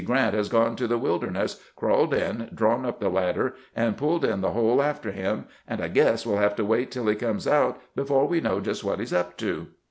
[0.03, 4.25] Grant has gone to the Wilder ness, crawled in, drawn up the ladder, and pulled
[4.25, 7.13] in the hole after him, and I guess we 'U have to wait till he
[7.13, 9.67] comes out before we know just what he 's up to."